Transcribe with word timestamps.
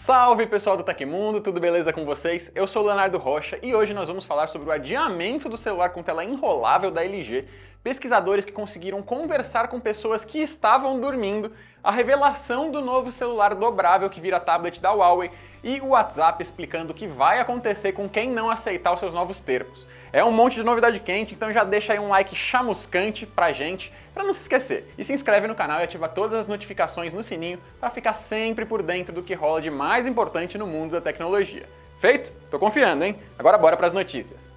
Salve 0.00 0.46
pessoal 0.46 0.76
do 0.76 0.84
Tecmundo, 0.84 1.40
tudo 1.40 1.60
beleza 1.60 1.92
com 1.92 2.04
vocês? 2.04 2.52
Eu 2.54 2.68
sou 2.68 2.86
Leonardo 2.86 3.18
Rocha 3.18 3.58
e 3.60 3.74
hoje 3.74 3.92
nós 3.92 4.06
vamos 4.06 4.24
falar 4.24 4.46
sobre 4.46 4.68
o 4.68 4.72
adiamento 4.72 5.48
do 5.48 5.56
celular 5.56 5.90
com 5.90 6.04
tela 6.04 6.24
enrolável 6.24 6.90
da 6.90 7.04
LG, 7.04 7.46
pesquisadores 7.82 8.44
que 8.44 8.52
conseguiram 8.52 9.02
conversar 9.02 9.66
com 9.66 9.80
pessoas 9.80 10.24
que 10.24 10.38
estavam 10.38 10.98
dormindo, 11.00 11.52
a 11.82 11.90
revelação 11.90 12.70
do 12.70 12.80
novo 12.80 13.10
celular 13.10 13.56
dobrável 13.56 14.08
que 14.08 14.20
vira 14.20 14.38
tablet 14.38 14.80
da 14.80 14.92
Huawei 14.92 15.32
e 15.68 15.82
o 15.82 15.88
WhatsApp 15.88 16.42
explicando 16.42 16.92
o 16.92 16.94
que 16.94 17.06
vai 17.06 17.40
acontecer 17.40 17.92
com 17.92 18.08
quem 18.08 18.30
não 18.30 18.48
aceitar 18.48 18.94
os 18.94 19.00
seus 19.00 19.12
novos 19.12 19.42
termos. 19.42 19.86
É 20.10 20.24
um 20.24 20.32
monte 20.32 20.54
de 20.54 20.64
novidade 20.64 20.98
quente, 20.98 21.34
então 21.34 21.52
já 21.52 21.62
deixa 21.62 21.92
aí 21.92 21.98
um 21.98 22.08
like 22.08 22.34
chamuscante 22.34 23.26
pra 23.26 23.52
gente, 23.52 23.92
para 24.14 24.24
não 24.24 24.32
se 24.32 24.40
esquecer. 24.40 24.90
E 24.96 25.04
se 25.04 25.12
inscreve 25.12 25.46
no 25.46 25.54
canal 25.54 25.78
e 25.80 25.84
ativa 25.84 26.08
todas 26.08 26.38
as 26.38 26.48
notificações 26.48 27.12
no 27.12 27.22
sininho 27.22 27.58
para 27.78 27.90
ficar 27.90 28.14
sempre 28.14 28.64
por 28.64 28.82
dentro 28.82 29.14
do 29.14 29.22
que 29.22 29.34
rola 29.34 29.60
de 29.60 29.70
mais 29.70 30.06
importante 30.06 30.56
no 30.56 30.66
mundo 30.66 30.92
da 30.92 31.02
tecnologia. 31.02 31.68
Feito? 32.00 32.32
Tô 32.50 32.58
confiando, 32.58 33.04
hein? 33.04 33.18
Agora 33.38 33.58
bora 33.58 33.76
para 33.76 33.88
as 33.88 33.92
notícias. 33.92 34.50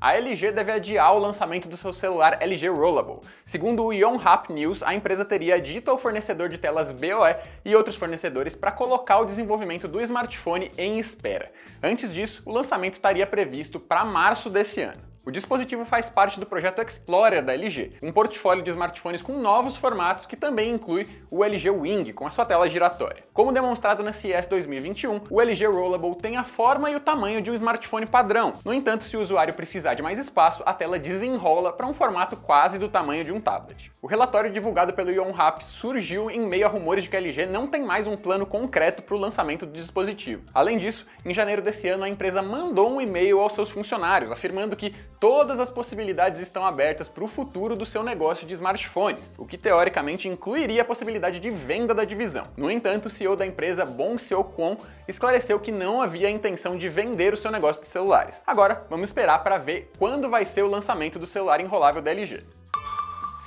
A 0.00 0.14
LG 0.14 0.52
deve 0.52 0.70
adiar 0.70 1.12
o 1.12 1.18
lançamento 1.18 1.68
do 1.68 1.76
seu 1.76 1.92
celular 1.92 2.38
LG 2.40 2.68
Rollable. 2.68 3.18
Segundo 3.44 3.84
o 3.84 3.92
Yonhap 3.92 4.48
News, 4.52 4.80
a 4.80 4.94
empresa 4.94 5.24
teria 5.24 5.60
dito 5.60 5.90
ao 5.90 5.98
fornecedor 5.98 6.48
de 6.48 6.56
telas 6.56 6.92
BOE 6.92 7.34
e 7.64 7.74
outros 7.74 7.96
fornecedores 7.96 8.54
para 8.54 8.70
colocar 8.70 9.18
o 9.18 9.24
desenvolvimento 9.24 9.88
do 9.88 10.00
smartphone 10.00 10.70
em 10.78 11.00
espera. 11.00 11.50
Antes 11.82 12.14
disso, 12.14 12.42
o 12.46 12.52
lançamento 12.52 12.94
estaria 12.94 13.26
previsto 13.26 13.80
para 13.80 14.04
março 14.04 14.48
desse 14.48 14.82
ano. 14.82 15.07
O 15.28 15.30
dispositivo 15.30 15.84
faz 15.84 16.08
parte 16.08 16.40
do 16.40 16.46
projeto 16.46 16.80
Explorer 16.80 17.44
da 17.44 17.52
LG, 17.52 17.98
um 18.02 18.10
portfólio 18.10 18.64
de 18.64 18.70
smartphones 18.70 19.20
com 19.20 19.34
novos 19.34 19.76
formatos 19.76 20.24
que 20.24 20.34
também 20.34 20.72
inclui 20.72 21.06
o 21.30 21.44
LG 21.44 21.68
Wing, 21.68 22.14
com 22.14 22.26
a 22.26 22.30
sua 22.30 22.46
tela 22.46 22.66
giratória. 22.66 23.24
Como 23.34 23.52
demonstrado 23.52 24.02
na 24.02 24.10
CES 24.10 24.46
2021, 24.46 25.20
o 25.28 25.38
LG 25.38 25.66
Rollable 25.66 26.14
tem 26.14 26.38
a 26.38 26.44
forma 26.44 26.90
e 26.90 26.96
o 26.96 27.00
tamanho 27.00 27.42
de 27.42 27.50
um 27.50 27.54
smartphone 27.54 28.06
padrão. 28.06 28.54
No 28.64 28.72
entanto, 28.72 29.04
se 29.04 29.18
o 29.18 29.20
usuário 29.20 29.52
precisar 29.52 29.92
de 29.92 30.00
mais 30.00 30.18
espaço, 30.18 30.62
a 30.64 30.72
tela 30.72 30.98
desenrola 30.98 31.74
para 31.74 31.86
um 31.86 31.92
formato 31.92 32.34
quase 32.34 32.78
do 32.78 32.88
tamanho 32.88 33.22
de 33.22 33.30
um 33.30 33.38
tablet. 33.38 33.92
O 34.00 34.06
relatório 34.06 34.50
divulgado 34.50 34.94
pelo 34.94 35.10
Yonhap 35.10 35.60
surgiu 35.62 36.30
em 36.30 36.40
meio 36.48 36.64
a 36.64 36.70
rumores 36.70 37.04
de 37.04 37.10
que 37.10 37.16
a 37.16 37.20
LG 37.20 37.44
não 37.44 37.66
tem 37.66 37.82
mais 37.82 38.06
um 38.06 38.16
plano 38.16 38.46
concreto 38.46 39.02
para 39.02 39.14
o 39.14 39.18
lançamento 39.18 39.66
do 39.66 39.72
dispositivo. 39.72 40.44
Além 40.54 40.78
disso, 40.78 41.04
em 41.22 41.34
janeiro 41.34 41.60
desse 41.60 41.86
ano, 41.86 42.04
a 42.04 42.08
empresa 42.08 42.40
mandou 42.40 42.90
um 42.90 42.98
e-mail 42.98 43.40
aos 43.40 43.52
seus 43.52 43.68
funcionários 43.68 44.32
afirmando 44.32 44.74
que 44.74 44.94
todas 45.20 45.58
as 45.58 45.70
possibilidades 45.70 46.40
estão 46.40 46.66
abertas 46.66 47.08
para 47.08 47.24
o 47.24 47.28
futuro 47.28 47.74
do 47.74 47.84
seu 47.84 48.02
negócio 48.02 48.46
de 48.46 48.54
smartphones, 48.54 49.34
o 49.36 49.46
que 49.46 49.58
teoricamente 49.58 50.28
incluiria 50.28 50.82
a 50.82 50.84
possibilidade 50.84 51.40
de 51.40 51.50
venda 51.50 51.94
da 51.94 52.04
divisão. 52.04 52.44
No 52.56 52.70
entanto, 52.70 53.06
o 53.06 53.10
CEO 53.10 53.36
da 53.36 53.46
empresa, 53.46 53.84
Bong 53.84 54.22
Seo-kwon, 54.22 54.76
esclareceu 55.06 55.58
que 55.58 55.72
não 55.72 56.00
havia 56.00 56.28
a 56.28 56.30
intenção 56.30 56.76
de 56.76 56.88
vender 56.88 57.34
o 57.34 57.36
seu 57.36 57.50
negócio 57.50 57.82
de 57.82 57.88
celulares. 57.88 58.42
Agora, 58.46 58.86
vamos 58.88 59.10
esperar 59.10 59.42
para 59.42 59.58
ver 59.58 59.90
quando 59.98 60.28
vai 60.28 60.44
ser 60.44 60.62
o 60.62 60.70
lançamento 60.70 61.18
do 61.18 61.26
celular 61.26 61.60
enrolável 61.60 62.00
da 62.00 62.10
LG. 62.10 62.57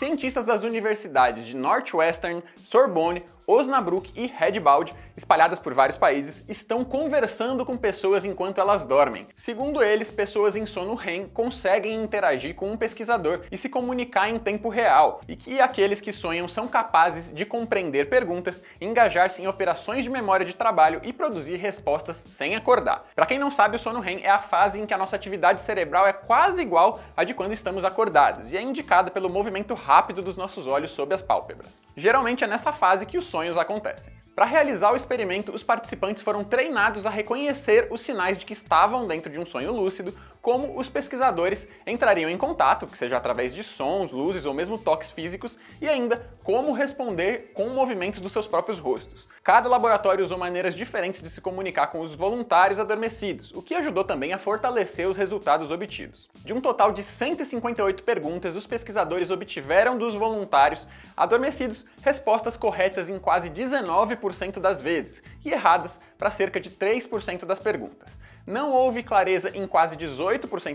Cientistas 0.01 0.47
das 0.47 0.63
universidades 0.63 1.45
de 1.45 1.55
Northwestern, 1.55 2.41
Sorbonne, 2.55 3.23
Osnabrück 3.45 4.11
e 4.15 4.25
Redboud, 4.25 4.95
espalhadas 5.15 5.59
por 5.59 5.75
vários 5.75 5.97
países, 5.97 6.43
estão 6.47 6.83
conversando 6.83 7.63
com 7.63 7.77
pessoas 7.77 8.25
enquanto 8.25 8.59
elas 8.59 8.83
dormem. 8.83 9.27
Segundo 9.35 9.83
eles, 9.83 10.09
pessoas 10.09 10.55
em 10.55 10.65
sono 10.65 10.95
REM 10.95 11.27
conseguem 11.27 12.01
interagir 12.01 12.55
com 12.55 12.71
um 12.71 12.77
pesquisador 12.77 13.41
e 13.51 13.57
se 13.59 13.69
comunicar 13.69 14.27
em 14.29 14.39
tempo 14.39 14.69
real, 14.69 15.21
e 15.27 15.35
que 15.35 15.61
aqueles 15.61 16.01
que 16.01 16.11
sonham 16.11 16.47
são 16.47 16.67
capazes 16.67 17.31
de 17.31 17.45
compreender 17.45 18.09
perguntas, 18.09 18.63
engajar-se 18.79 19.43
em 19.43 19.47
operações 19.47 20.03
de 20.03 20.09
memória 20.09 20.45
de 20.45 20.55
trabalho 20.55 20.99
e 21.03 21.13
produzir 21.13 21.57
respostas 21.57 22.15
sem 22.15 22.55
acordar. 22.55 23.05
Para 23.13 23.27
quem 23.27 23.37
não 23.37 23.51
sabe, 23.51 23.75
o 23.75 23.79
sono 23.79 23.99
REM 23.99 24.21
é 24.23 24.31
a 24.31 24.39
fase 24.39 24.79
em 24.79 24.87
que 24.87 24.93
a 24.95 24.97
nossa 24.97 25.15
atividade 25.15 25.61
cerebral 25.61 26.07
é 26.07 26.13
quase 26.13 26.59
igual 26.59 26.99
à 27.15 27.23
de 27.23 27.35
quando 27.35 27.53
estamos 27.53 27.83
acordados 27.83 28.51
e 28.51 28.57
é 28.57 28.61
indicada 28.63 29.11
pelo 29.11 29.29
movimento 29.29 29.75
rápido 29.75 29.90
dos 30.23 30.37
nossos 30.37 30.67
olhos 30.67 30.91
sob 30.91 31.13
as 31.13 31.21
pálpebras. 31.21 31.83
Geralmente 31.97 32.43
é 32.43 32.47
nessa 32.47 32.71
fase 32.71 33.05
que 33.05 33.17
os 33.17 33.25
sonhos 33.25 33.57
acontecem. 33.57 34.13
Para 34.33 34.45
realizar 34.45 34.93
o 34.93 34.95
experimento, 34.95 35.53
os 35.53 35.63
participantes 35.63 36.23
foram 36.23 36.43
treinados 36.43 37.05
a 37.05 37.09
reconhecer 37.09 37.89
os 37.91 37.99
sinais 37.99 38.37
de 38.37 38.45
que 38.45 38.53
estavam 38.53 39.05
dentro 39.05 39.29
de 39.29 39.37
um 39.37 39.45
sonho 39.45 39.73
lúcido, 39.73 40.13
como 40.41 40.79
os 40.79 40.89
pesquisadores 40.89 41.67
entrariam 41.85 42.29
em 42.29 42.37
contato, 42.37 42.87
que 42.87 42.97
seja 42.97 43.17
através 43.17 43.53
de 43.53 43.63
sons, 43.63 44.11
luzes 44.11 44.45
ou 44.45 44.53
mesmo 44.53 44.77
toques 44.77 45.11
físicos, 45.11 45.57
e 45.79 45.87
ainda 45.87 46.25
como 46.43 46.73
responder 46.73 47.51
com 47.53 47.69
movimentos 47.69 48.19
dos 48.19 48.31
seus 48.31 48.47
próprios 48.47 48.79
rostos. 48.79 49.27
Cada 49.43 49.69
laboratório 49.69 50.23
usou 50.23 50.37
maneiras 50.37 50.75
diferentes 50.75 51.21
de 51.21 51.29
se 51.29 51.41
comunicar 51.41 51.87
com 51.87 52.01
os 52.01 52.15
voluntários 52.15 52.79
adormecidos, 52.79 53.51
o 53.53 53.61
que 53.61 53.75
ajudou 53.75 54.03
também 54.03 54.33
a 54.33 54.37
fortalecer 54.37 55.07
os 55.07 55.17
resultados 55.17 55.69
obtidos. 55.69 56.27
De 56.43 56.53
um 56.53 56.61
total 56.61 56.91
de 56.91 57.03
158 57.03 58.03
perguntas, 58.03 58.55
os 58.55 58.65
pesquisadores 58.65 59.29
obtiveram 59.29 59.97
dos 59.97 60.15
voluntários 60.15 60.87
adormecidos 61.15 61.85
respostas 62.03 62.57
corretas 62.57 63.09
em 63.09 63.19
quase 63.19 63.49
19% 63.49 64.59
das 64.59 64.81
vezes 64.81 65.23
e 65.45 65.51
erradas 65.51 65.99
para 66.17 66.31
cerca 66.31 66.59
de 66.59 66.69
3% 66.71 67.45
das 67.45 67.59
perguntas. 67.59 68.19
Não 68.45 68.71
houve 68.71 69.03
clareza 69.03 69.55
em 69.55 69.67
quase 69.67 69.95
18% 69.95 70.30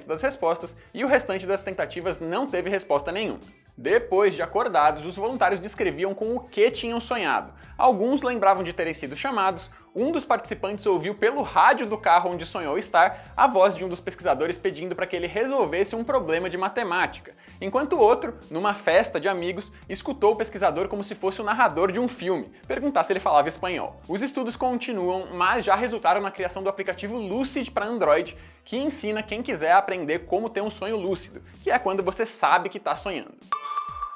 das 0.06 0.22
respostas 0.22 0.76
e 0.92 1.04
o 1.04 1.08
restante 1.08 1.46
das 1.46 1.62
tentativas 1.62 2.20
não 2.20 2.46
teve 2.46 2.70
resposta 2.70 3.12
nenhuma. 3.12 3.40
Depois 3.76 4.34
de 4.34 4.42
acordados, 4.42 5.04
os 5.04 5.16
voluntários 5.16 5.60
descreviam 5.60 6.14
com 6.14 6.36
o 6.36 6.40
que 6.40 6.70
tinham 6.70 7.00
sonhado. 7.00 7.52
Alguns 7.78 8.22
lembravam 8.22 8.64
de 8.64 8.72
terem 8.72 8.94
sido 8.94 9.14
chamados, 9.14 9.70
um 9.94 10.10
dos 10.10 10.24
participantes 10.24 10.86
ouviu 10.86 11.14
pelo 11.14 11.42
rádio 11.42 11.86
do 11.86 11.98
carro 11.98 12.30
onde 12.30 12.46
sonhou 12.46 12.78
estar 12.78 13.32
a 13.36 13.46
voz 13.46 13.76
de 13.76 13.84
um 13.84 13.88
dos 13.88 14.00
pesquisadores 14.00 14.56
pedindo 14.56 14.94
para 14.94 15.06
que 15.06 15.14
ele 15.14 15.26
resolvesse 15.26 15.94
um 15.94 16.02
problema 16.02 16.48
de 16.48 16.56
matemática, 16.56 17.34
enquanto 17.60 17.92
o 17.92 18.00
outro, 18.00 18.34
numa 18.50 18.72
festa 18.72 19.20
de 19.20 19.28
amigos, 19.28 19.70
escutou 19.90 20.32
o 20.32 20.36
pesquisador 20.36 20.88
como 20.88 21.04
se 21.04 21.14
fosse 21.14 21.42
o 21.42 21.44
narrador 21.44 21.92
de 21.92 22.00
um 22.00 22.08
filme, 22.08 22.50
perguntar 22.66 23.04
se 23.04 23.12
ele 23.12 23.20
falava 23.20 23.48
espanhol. 23.48 24.00
Os 24.08 24.22
estudos 24.22 24.56
continuam, 24.56 25.34
mas 25.34 25.62
já 25.62 25.74
resultaram 25.74 26.22
na 26.22 26.30
criação 26.30 26.62
do 26.62 26.70
aplicativo 26.70 27.18
Lucid 27.18 27.70
para 27.70 27.84
Android, 27.84 28.36
que 28.64 28.78
ensina 28.78 29.22
quem 29.22 29.42
quiser 29.42 29.72
aprender 29.72 30.20
como 30.20 30.48
ter 30.48 30.62
um 30.62 30.70
sonho 30.70 30.96
lúcido, 30.96 31.42
que 31.62 31.70
é 31.70 31.78
quando 31.78 32.02
você 32.02 32.24
sabe 32.24 32.70
que 32.70 32.78
está 32.78 32.94
sonhando. 32.94 33.34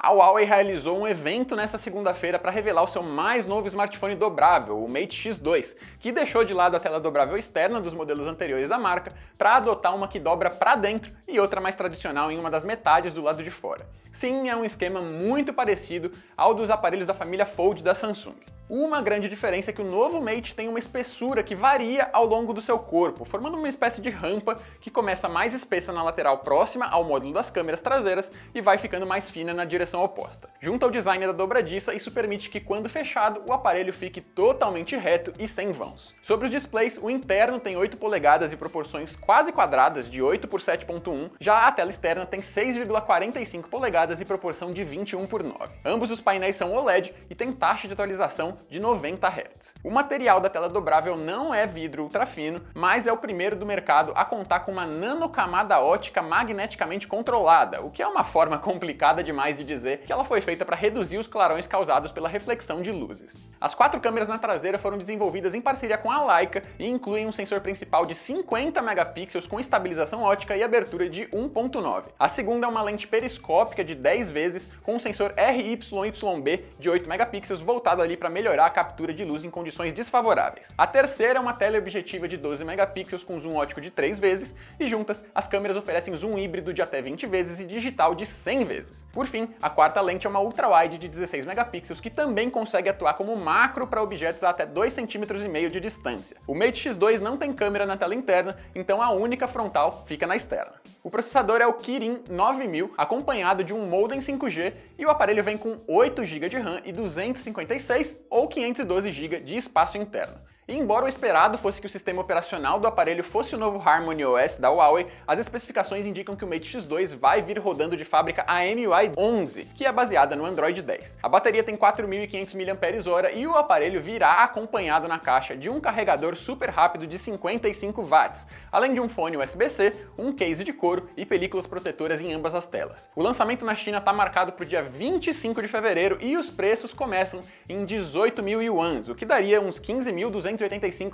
A 0.03 0.13
Huawei 0.13 0.47
realizou 0.47 0.99
um 0.99 1.07
evento 1.07 1.55
nesta 1.55 1.77
segunda-feira 1.77 2.39
para 2.39 2.51
revelar 2.51 2.83
o 2.83 2.87
seu 2.87 3.03
mais 3.03 3.45
novo 3.45 3.69
smartphone 3.69 4.17
dobrável, 4.17 4.83
o 4.83 4.91
Mate 4.91 5.29
X2, 5.29 5.77
que 5.99 6.11
deixou 6.11 6.43
de 6.43 6.55
lado 6.55 6.75
a 6.75 6.81
tela 6.81 6.99
dobrável 6.99 7.37
externa 7.37 7.83
dos 7.83 7.93
modelos 7.93 8.27
anteriores 8.27 8.71
da 8.71 8.79
marca 8.79 9.13
para 9.37 9.57
adotar 9.57 9.95
uma 9.95 10.09
que 10.09 10.19
dobra 10.19 10.49
para 10.49 10.75
dentro 10.75 11.13
e 11.29 11.39
outra 11.39 11.61
mais 11.61 11.77
tradicional 11.77 12.33
em 12.33 12.39
uma 12.39 12.51
das 12.51 12.65
metades 12.65 13.13
do 13.13 13.21
lado 13.21 13.43
de 13.43 13.51
fora. 13.51 13.87
Sim, 14.11 14.49
é 14.49 14.57
um 14.57 14.65
esquema 14.65 15.03
muito 15.03 15.53
parecido 15.53 16.11
ao 16.35 16.55
dos 16.55 16.71
aparelhos 16.71 17.07
da 17.07 17.13
família 17.13 17.45
Fold 17.45 17.83
da 17.83 17.95
Samsung. 17.95 18.37
Uma 18.73 19.03
grande 19.03 19.29
diferença 19.29 19.73
é 19.73 19.75
que 19.75 19.83
o 19.83 19.91
novo 19.91 20.23
Mate 20.23 20.55
tem 20.55 20.69
uma 20.69 20.79
espessura 20.79 21.43
que 21.43 21.57
varia 21.57 22.09
ao 22.13 22.25
longo 22.25 22.53
do 22.53 22.63
seu 22.63 22.79
corpo, 22.79 23.25
formando 23.25 23.57
uma 23.57 23.69
espécie 23.69 24.01
de 24.01 24.11
rampa 24.11 24.57
que 24.81 24.93
começa 24.93 25.29
mais 25.29 25.53
espessa 25.55 25.93
na 25.93 26.05
lateral 26.05 26.39
próxima 26.39 26.87
ao 26.87 27.03
módulo 27.03 27.33
das 27.33 27.51
câmeras 27.51 27.81
traseiras 27.81 28.31
e 28.55 28.61
vai 28.61 28.79
ficando 28.79 29.05
mais 29.05 29.29
fina 29.29 29.53
na 29.53 29.65
direção 29.65 30.05
oposta. 30.05 30.49
Junto 30.61 30.85
ao 30.85 30.91
design 30.93 31.27
da 31.27 31.33
dobradiça, 31.33 31.93
isso 31.93 32.13
permite 32.13 32.49
que, 32.49 32.61
quando 32.61 32.89
fechado, 32.89 33.43
o 33.45 33.53
aparelho 33.53 33.93
fique 33.93 34.21
totalmente 34.21 34.95
reto 34.95 35.33
e 35.37 35.49
sem 35.49 35.73
vãos. 35.73 36.15
Sobre 36.23 36.45
os 36.45 36.53
displays, 36.53 36.97
o 36.97 37.11
interno 37.11 37.59
tem 37.59 37.77
8 37.77 37.97
polegadas 37.97 38.53
e 38.53 38.57
proporções 38.57 39.17
quase 39.17 39.51
quadradas 39.51 40.09
de 40.09 40.23
8 40.23 40.47
por 40.47 40.61
7.1, 40.61 41.33
já 41.41 41.67
a 41.67 41.73
tela 41.73 41.91
externa 41.91 42.25
tem 42.25 42.39
6,45 42.39 43.65
polegadas 43.65 44.21
e 44.21 44.25
proporção 44.25 44.71
de 44.71 44.85
21 44.85 45.27
por 45.27 45.43
9. 45.43 45.75
Ambos 45.85 46.13
os 46.13 46.21
painéis 46.21 46.55
são 46.55 46.73
OLED 46.73 47.13
e 47.29 47.35
tem 47.35 47.51
taxa 47.51 47.89
de 47.89 47.95
atualização 47.95 48.60
de 48.69 48.81
90 48.81 49.27
Hz. 49.27 49.75
O 49.83 49.91
material 49.91 50.41
da 50.41 50.51
tela 50.51 50.69
dobrável 50.69 51.17
não 51.17 51.55
é 51.55 51.67
vidro 51.67 52.03
ultrafino, 52.03 52.61
mas 52.75 53.07
é 53.07 53.13
o 53.13 53.17
primeiro 53.17 53.57
do 53.57 53.67
mercado 53.67 54.13
a 54.15 54.25
contar 54.25 54.61
com 54.61 54.73
uma 54.73 54.87
nanocamada 54.87 55.81
ótica 55.81 56.23
magneticamente 56.23 57.07
controlada, 57.07 57.81
o 57.81 57.91
que 57.91 58.03
é 58.03 58.07
uma 58.07 58.25
forma 58.25 58.59
complicada 58.61 59.23
demais 59.23 59.57
de 59.57 59.65
dizer 59.65 60.03
que 60.07 60.13
ela 60.13 60.25
foi 60.25 60.41
feita 60.41 60.65
para 60.65 60.77
reduzir 60.77 61.19
os 61.19 61.27
clarões 61.27 61.67
causados 61.67 62.13
pela 62.13 62.29
reflexão 62.29 62.83
de 62.83 62.91
luzes. 62.91 63.49
As 63.61 63.75
quatro 63.75 64.01
câmeras 64.01 64.29
na 64.29 64.39
traseira 64.39 64.79
foram 64.79 64.99
desenvolvidas 64.99 65.55
em 65.55 65.61
parceria 65.61 65.99
com 65.99 66.11
a 66.11 66.37
Leica 66.37 66.63
e 66.79 66.87
incluem 66.87 67.27
um 67.27 67.33
sensor 67.33 67.61
principal 67.61 68.05
de 68.05 68.15
50 68.15 68.83
megapixels 68.83 69.47
com 69.47 69.61
estabilização 69.61 70.23
ótica 70.23 70.57
e 70.57 70.63
abertura 70.63 71.09
de 71.09 71.27
1.9. 71.29 72.05
A 72.19 72.29
segunda 72.29 72.67
é 72.67 72.69
uma 72.69 72.83
lente 72.83 73.07
periscópica 73.07 73.85
de 73.85 73.95
10 73.95 74.31
vezes 74.31 74.71
com 74.83 74.95
um 74.95 74.99
sensor 74.99 75.33
RYYB 75.37 76.65
de 76.79 76.91
8 76.91 77.09
megapixels 77.09 77.61
voltado 77.61 78.03
ali 78.03 78.17
para 78.17 78.31
melhorar 78.31 78.50
melhorar 78.51 78.67
a 78.67 78.71
captura 78.71 79.15
de 79.15 79.25
luz 79.25 79.45
em 79.45 79.51
condições 79.51 79.93
desfavoráveis. 79.93 80.75
A 80.77 80.87
terceira 80.87 81.39
é 81.39 81.41
uma 81.41 81.53
teleobjetiva 81.53 82.27
de 82.27 82.37
12 82.37 82.65
megapixels 82.65 83.23
com 83.23 83.39
zoom 83.39 83.55
ótico 83.55 83.81
de 83.81 83.91
3 83.91 84.19
vezes 84.19 84.55
e 84.79 84.89
juntas 84.89 85.25
as 85.33 85.47
câmeras 85.47 85.77
oferecem 85.77 86.17
zoom 86.17 86.37
híbrido 86.37 86.75
de 86.75 86.83
até 86.83 87.01
20 87.01 87.27
vezes 87.27 87.61
e 87.61 87.65
digital 87.65 88.15
de 88.15 88.27
100 88.27 88.65
vezes. 88.65 89.07
Por 89.13 89.27
fim, 89.27 89.49
a 89.63 89.71
quarta 89.71 90.01
lente 90.01 90.27
é 90.27 90.31
uma 90.31 90.41
ultra-wide 90.41 90.99
de 90.99 91.09
16 91.09 91.47
megapixels 91.47 92.01
que 92.01 92.11
também 92.11 92.51
consegue 92.51 92.89
atuar 92.89 93.15
como 93.15 93.37
macro 93.37 93.87
para 93.87 94.03
objetos 94.03 94.43
a 94.43 94.51
até 94.51 94.67
2,5 94.67 95.07
cm 95.07 95.71
de 95.71 95.81
distância. 95.81 96.37
O 96.47 96.55
Mate 96.55 96.89
X2 96.89 97.21
não 97.21 97.37
tem 97.37 97.53
câmera 97.53 97.87
na 97.87 97.97
tela 97.97 98.15
interna, 98.15 98.57
então 98.75 99.01
a 99.01 99.11
única 99.11 99.47
frontal 99.47 100.05
fica 100.07 100.27
na 100.27 100.35
externa. 100.35 100.73
O 101.05 101.11
processador 101.11 101.61
é 101.61 101.67
o 101.67 101.75
Kirin 101.75 102.25
9000, 102.29 102.95
acompanhado 102.99 103.63
de 103.63 103.73
um 103.73 103.87
modem 103.87 104.19
5G 104.19 104.73
e 105.01 105.07
o 105.07 105.11
aparelho 105.11 105.43
vem 105.43 105.57
com 105.57 105.79
8 105.89 106.23
GB 106.27 106.51
de 106.51 106.59
RAM 106.59 106.83
e 106.85 106.93
256 106.93 108.23
ou 108.29 108.47
512 108.47 109.11
GB 109.11 109.41
de 109.41 109.57
espaço 109.57 109.97
interno. 109.97 110.39
E 110.71 110.79
embora 110.79 111.05
o 111.05 111.09
esperado 111.09 111.59
fosse 111.59 111.81
que 111.81 111.89
o 111.89 111.91
sistema 111.91 112.21
operacional 112.21 112.79
do 112.79 112.87
aparelho 112.87 113.25
fosse 113.25 113.57
o 113.57 113.59
novo 113.59 113.83
Harmony 113.85 114.25
OS 114.25 114.57
da 114.57 114.71
Huawei, 114.71 115.09
as 115.27 115.41
especificações 115.41 116.07
indicam 116.07 116.37
que 116.37 116.45
o 116.45 116.49
Mate 116.49 116.79
X2 116.79 117.19
vai 117.19 117.43
vir 117.43 117.59
rodando 117.59 117.97
de 117.97 118.05
fábrica 118.05 118.45
a 118.47 118.61
MUI 118.61 119.11
11, 119.19 119.65
que 119.75 119.85
é 119.85 119.91
baseada 119.91 120.37
no 120.37 120.45
Android 120.47 120.81
10. 120.81 121.19
A 121.21 121.29
bateria 121.29 121.65
tem 121.65 121.77
4.500 121.77 122.55
mAh 122.55 123.33
e 123.35 123.49
o 123.49 123.57
aparelho 123.57 124.01
virá 124.01 124.45
acompanhado 124.45 125.09
na 125.09 125.19
caixa 125.19 125.57
de 125.57 125.69
um 125.69 125.81
carregador 125.81 126.37
super 126.37 126.71
rápido 126.71 127.05
de 127.05 127.19
55 127.19 128.05
watts, 128.05 128.47
além 128.71 128.95
de 128.95 129.01
um 129.01 129.09
fone 129.09 129.39
USB-C, 129.39 129.93
um 130.17 130.33
case 130.33 130.63
de 130.63 130.73
couro 130.73 131.09
e 131.17 131.27
películas 131.27 131.67
protetoras 131.67 132.21
em 132.21 132.33
ambas 132.33 132.55
as 132.55 132.69
telas. 132.69 133.11
O 133.17 133.23
lançamento 133.25 133.65
na 133.65 133.75
China 133.75 133.99
está 133.99 134.13
marcado 134.13 134.53
para 134.53 134.65
o 134.65 134.69
dia 134.69 134.85
25 134.85 135.63
de 135.63 135.67
fevereiro 135.67 136.17
e 136.21 136.37
os 136.37 136.49
preços 136.49 136.95
começam 136.95 137.41
em 137.69 137.85
18 137.85 138.41
mil 138.41 138.63
yuans, 138.63 139.09
o 139.09 139.17
que 139.17 139.27
daria 139.27 139.61
uns 139.61 139.81
15.200 139.81 140.60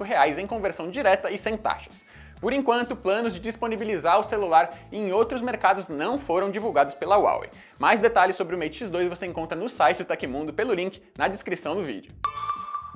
reais 0.03 0.39
em 0.39 0.47
conversão 0.47 0.91
direta 0.91 1.31
e 1.31 1.39
sem 1.39 1.57
taxas. 1.57 2.05
Por 2.41 2.53
enquanto, 2.53 2.95
planos 2.95 3.33
de 3.33 3.41
disponibilizar 3.41 4.19
o 4.21 4.25
celular 4.25 4.71
em 4.93 5.11
outros 5.13 5.41
mercados 5.41 5.89
não 5.89 6.19
foram 6.19 6.51
divulgados 6.51 6.95
pela 6.95 7.17
Huawei. 7.17 7.49
Mais 7.79 7.99
detalhes 7.99 8.37
sobre 8.37 8.55
o 8.55 8.59
Mate 8.59 8.85
X2 8.85 9.09
você 9.09 9.27
encontra 9.27 9.59
no 9.59 9.69
site 9.69 9.99
do 9.99 10.05
Tecmundo 10.05 10.53
pelo 10.53 10.75
link 10.75 11.03
na 11.17 11.29
descrição 11.29 11.75
do 11.75 11.85
vídeo. 11.85 12.13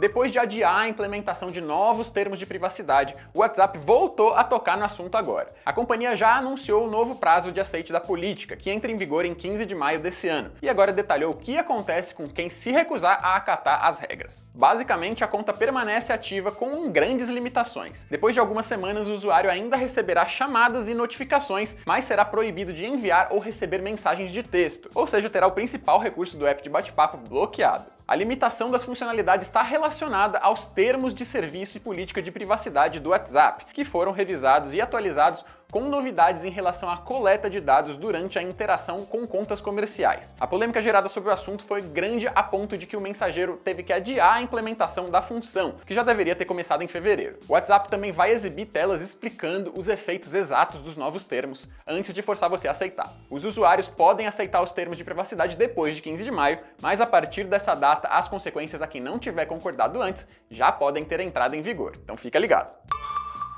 Depois 0.00 0.32
de 0.32 0.38
adiar 0.38 0.78
a 0.78 0.88
implementação 0.88 1.50
de 1.50 1.60
novos 1.60 2.08
termos 2.08 2.38
de 2.38 2.46
privacidade, 2.46 3.14
o 3.34 3.40
WhatsApp 3.40 3.78
voltou 3.78 4.32
a 4.34 4.42
tocar 4.42 4.78
no 4.78 4.84
assunto 4.86 5.14
agora. 5.14 5.48
A 5.62 5.74
companhia 5.74 6.16
já 6.16 6.38
anunciou 6.38 6.86
o 6.86 6.90
novo 6.90 7.16
prazo 7.16 7.52
de 7.52 7.60
aceite 7.60 7.92
da 7.92 8.00
política, 8.00 8.56
que 8.56 8.70
entra 8.70 8.90
em 8.90 8.96
vigor 8.96 9.26
em 9.26 9.34
15 9.34 9.66
de 9.66 9.74
maio 9.74 10.00
desse 10.00 10.26
ano, 10.26 10.52
e 10.62 10.70
agora 10.70 10.90
detalhou 10.90 11.32
o 11.32 11.36
que 11.36 11.58
acontece 11.58 12.14
com 12.14 12.26
quem 12.26 12.48
se 12.48 12.72
recusar 12.72 13.22
a 13.22 13.36
acatar 13.36 13.84
as 13.84 14.00
regras. 14.00 14.48
Basicamente, 14.54 15.22
a 15.22 15.28
conta 15.28 15.52
permanece 15.52 16.14
ativa 16.14 16.50
com 16.50 16.90
grandes 16.90 17.28
limitações. 17.28 18.06
Depois 18.08 18.32
de 18.32 18.40
algumas 18.40 18.64
semanas, 18.64 19.06
o 19.06 19.12
usuário 19.12 19.50
ainda 19.50 19.76
receberá 19.76 20.24
chamadas 20.24 20.88
e 20.88 20.94
notificações, 20.94 21.76
mas 21.84 22.06
será 22.06 22.24
proibido 22.24 22.72
de 22.72 22.86
enviar 22.86 23.28
ou 23.32 23.38
receber 23.38 23.82
mensagens 23.82 24.32
de 24.32 24.42
texto, 24.42 24.88
ou 24.94 25.06
seja, 25.06 25.28
terá 25.28 25.46
o 25.46 25.52
principal 25.52 25.98
recurso 25.98 26.38
do 26.38 26.46
app 26.46 26.62
de 26.62 26.70
bate-papo 26.70 27.18
bloqueado. 27.18 27.99
A 28.10 28.16
limitação 28.16 28.72
das 28.72 28.82
funcionalidades 28.82 29.46
está 29.46 29.62
relacionada 29.62 30.36
aos 30.40 30.66
termos 30.66 31.14
de 31.14 31.24
serviço 31.24 31.76
e 31.76 31.80
política 31.80 32.20
de 32.20 32.32
privacidade 32.32 32.98
do 32.98 33.10
WhatsApp, 33.10 33.66
que 33.72 33.84
foram 33.84 34.10
revisados 34.10 34.74
e 34.74 34.80
atualizados 34.80 35.44
com 35.70 35.88
novidades 35.88 36.44
em 36.44 36.50
relação 36.50 36.90
à 36.90 36.96
coleta 36.96 37.48
de 37.48 37.60
dados 37.60 37.96
durante 37.96 38.38
a 38.38 38.42
interação 38.42 39.04
com 39.06 39.26
contas 39.26 39.60
comerciais. 39.60 40.34
A 40.40 40.46
polêmica 40.46 40.82
gerada 40.82 41.08
sobre 41.08 41.30
o 41.30 41.32
assunto 41.32 41.64
foi 41.64 41.80
grande 41.80 42.26
a 42.28 42.42
ponto 42.42 42.76
de 42.76 42.86
que 42.86 42.96
o 42.96 43.00
mensageiro 43.00 43.58
teve 43.64 43.82
que 43.82 43.92
adiar 43.92 44.34
a 44.34 44.42
implementação 44.42 45.10
da 45.10 45.22
função, 45.22 45.76
que 45.86 45.94
já 45.94 46.02
deveria 46.02 46.34
ter 46.34 46.44
começado 46.44 46.82
em 46.82 46.88
fevereiro. 46.88 47.38
O 47.48 47.52
WhatsApp 47.52 47.88
também 47.88 48.10
vai 48.10 48.32
exibir 48.32 48.66
telas 48.66 49.00
explicando 49.00 49.72
os 49.76 49.88
efeitos 49.88 50.34
exatos 50.34 50.82
dos 50.82 50.96
novos 50.96 51.24
termos 51.24 51.68
antes 51.86 52.14
de 52.14 52.22
forçar 52.22 52.48
você 52.48 52.68
a 52.68 52.72
aceitar. 52.72 53.10
Os 53.28 53.44
usuários 53.44 53.88
podem 53.88 54.26
aceitar 54.26 54.62
os 54.62 54.72
termos 54.72 54.96
de 54.96 55.04
privacidade 55.04 55.56
depois 55.56 55.94
de 55.94 56.02
15 56.02 56.24
de 56.24 56.30
maio, 56.30 56.58
mas 56.82 57.00
a 57.00 57.06
partir 57.06 57.44
dessa 57.44 57.74
data 57.74 58.08
as 58.08 58.28
consequências 58.28 58.82
a 58.82 58.86
quem 58.86 59.00
não 59.00 59.18
tiver 59.18 59.46
concordado 59.46 60.02
antes 60.02 60.26
já 60.50 60.72
podem 60.72 61.04
ter 61.04 61.20
entrado 61.20 61.54
em 61.54 61.62
vigor. 61.62 61.92
Então 62.02 62.16
fica 62.16 62.38
ligado 62.38 62.89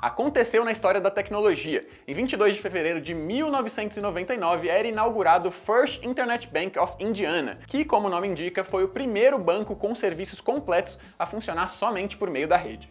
aconteceu 0.03 0.65
na 0.65 0.71
história 0.73 0.99
da 0.99 1.09
tecnologia. 1.09 1.87
Em 2.05 2.13
22 2.13 2.55
de 2.55 2.61
fevereiro 2.61 2.99
de 2.99 3.13
1999 3.13 4.67
era 4.67 4.85
inaugurado 4.85 5.47
o 5.47 5.51
First 5.51 6.03
Internet 6.03 6.45
Bank 6.49 6.77
of 6.77 6.95
Indiana, 6.99 7.59
que, 7.65 7.85
como 7.85 8.07
o 8.07 8.09
nome 8.09 8.27
indica, 8.27 8.65
foi 8.65 8.83
o 8.83 8.89
primeiro 8.89 9.39
banco 9.39 9.77
com 9.77 9.95
serviços 9.95 10.41
completos 10.41 10.99
a 11.17 11.25
funcionar 11.25 11.69
somente 11.69 12.17
por 12.17 12.29
meio 12.29 12.49
da 12.49 12.57
rede. 12.57 12.89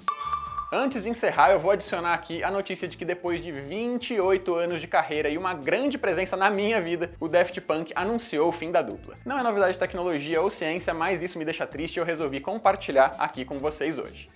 Antes 0.72 1.02
de 1.02 1.10
encerrar, 1.10 1.50
eu 1.50 1.60
vou 1.60 1.70
adicionar 1.70 2.14
aqui 2.14 2.42
a 2.42 2.50
notícia 2.50 2.88
de 2.88 2.96
que 2.96 3.04
depois 3.04 3.42
de 3.42 3.52
28 3.52 4.54
anos 4.54 4.80
de 4.80 4.86
carreira 4.86 5.28
e 5.28 5.36
uma 5.36 5.52
grande 5.52 5.98
presença 5.98 6.34
na 6.34 6.48
minha 6.48 6.80
vida, 6.80 7.10
o 7.20 7.28
Daft 7.28 7.60
Punk 7.60 7.92
anunciou 7.94 8.48
o 8.48 8.52
fim 8.52 8.70
da 8.70 8.80
dupla. 8.80 9.16
Não 9.22 9.38
é 9.38 9.42
novidade 9.42 9.74
de 9.74 9.78
tecnologia 9.78 10.40
ou 10.40 10.48
ciência, 10.48 10.94
mas 10.94 11.20
isso 11.20 11.38
me 11.38 11.44
deixa 11.44 11.66
triste 11.66 11.96
e 11.96 12.00
eu 12.00 12.06
resolvi 12.06 12.40
compartilhar 12.40 13.12
aqui 13.18 13.44
com 13.44 13.58
vocês 13.58 13.98
hoje. 13.98 14.30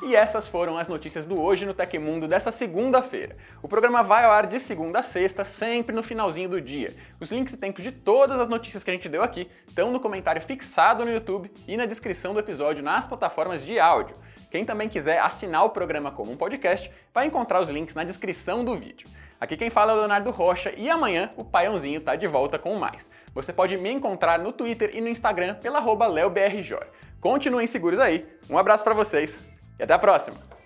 E 0.00 0.14
essas 0.14 0.46
foram 0.46 0.78
as 0.78 0.86
notícias 0.86 1.26
do 1.26 1.40
Hoje 1.40 1.66
no 1.66 1.74
Tecmundo 1.74 2.28
dessa 2.28 2.52
segunda-feira. 2.52 3.36
O 3.60 3.66
programa 3.66 4.00
vai 4.00 4.24
ao 4.24 4.30
ar 4.30 4.46
de 4.46 4.60
segunda 4.60 5.00
a 5.00 5.02
sexta, 5.02 5.44
sempre 5.44 5.94
no 5.94 6.04
finalzinho 6.04 6.48
do 6.48 6.60
dia. 6.60 6.94
Os 7.18 7.32
links 7.32 7.54
e 7.54 7.56
tempos 7.56 7.82
de 7.82 7.90
todas 7.90 8.38
as 8.38 8.48
notícias 8.48 8.84
que 8.84 8.90
a 8.90 8.94
gente 8.94 9.08
deu 9.08 9.24
aqui 9.24 9.50
estão 9.66 9.90
no 9.90 9.98
comentário 9.98 10.40
fixado 10.40 11.04
no 11.04 11.10
YouTube 11.10 11.50
e 11.66 11.76
na 11.76 11.84
descrição 11.84 12.32
do 12.32 12.38
episódio 12.38 12.82
nas 12.82 13.08
plataformas 13.08 13.64
de 13.64 13.80
áudio. 13.80 14.14
Quem 14.52 14.64
também 14.64 14.88
quiser 14.88 15.18
assinar 15.18 15.64
o 15.64 15.70
programa 15.70 16.12
como 16.12 16.30
um 16.30 16.36
podcast, 16.36 16.90
vai 17.12 17.26
encontrar 17.26 17.60
os 17.60 17.68
links 17.68 17.96
na 17.96 18.04
descrição 18.04 18.64
do 18.64 18.76
vídeo. 18.76 19.08
Aqui 19.40 19.56
quem 19.56 19.68
fala 19.68 19.92
é 19.92 19.94
o 19.96 19.98
Leonardo 19.98 20.30
Rocha 20.30 20.72
e 20.76 20.88
amanhã 20.88 21.30
o 21.36 21.44
Paiãozinho 21.44 22.00
tá 22.00 22.14
de 22.14 22.26
volta 22.28 22.56
com 22.56 22.76
mais. 22.76 23.10
Você 23.34 23.52
pode 23.52 23.76
me 23.76 23.90
encontrar 23.90 24.38
no 24.38 24.52
Twitter 24.52 24.92
e 24.94 25.00
no 25.00 25.08
Instagram 25.08 25.56
pela 25.56 25.80
leobrj. 26.06 26.76
Continuem 27.20 27.66
seguros 27.66 27.98
aí. 27.98 28.24
Um 28.48 28.56
abraço 28.56 28.84
para 28.84 28.94
vocês 28.94 29.57
e 29.78 29.82
até 29.82 29.94
a 29.94 29.98
próxima! 29.98 30.57